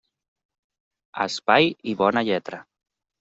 [1.21, 2.61] A espai i bona lletra.